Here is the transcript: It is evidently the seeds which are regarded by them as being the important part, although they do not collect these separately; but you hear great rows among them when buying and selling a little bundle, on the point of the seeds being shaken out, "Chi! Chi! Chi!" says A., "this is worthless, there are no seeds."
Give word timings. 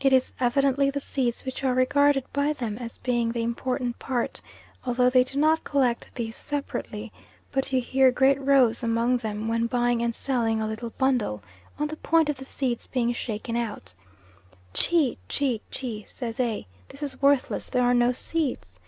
It 0.00 0.14
is 0.14 0.32
evidently 0.40 0.88
the 0.88 0.98
seeds 0.98 1.44
which 1.44 1.62
are 1.62 1.74
regarded 1.74 2.24
by 2.32 2.54
them 2.54 2.78
as 2.78 2.96
being 2.96 3.30
the 3.30 3.42
important 3.42 3.98
part, 3.98 4.40
although 4.86 5.10
they 5.10 5.22
do 5.22 5.38
not 5.38 5.62
collect 5.62 6.10
these 6.14 6.36
separately; 6.36 7.12
but 7.52 7.70
you 7.70 7.78
hear 7.82 8.10
great 8.10 8.40
rows 8.40 8.82
among 8.82 9.18
them 9.18 9.46
when 9.46 9.66
buying 9.66 10.00
and 10.00 10.14
selling 10.14 10.62
a 10.62 10.66
little 10.66 10.94
bundle, 10.96 11.42
on 11.78 11.88
the 11.88 11.96
point 11.98 12.30
of 12.30 12.38
the 12.38 12.46
seeds 12.46 12.86
being 12.86 13.12
shaken 13.12 13.56
out, 13.56 13.92
"Chi! 14.72 15.18
Chi! 15.28 15.60
Chi!" 15.70 16.04
says 16.06 16.40
A., 16.40 16.66
"this 16.88 17.02
is 17.02 17.20
worthless, 17.20 17.68
there 17.68 17.82
are 17.84 17.92
no 17.92 18.10
seeds." 18.10 18.80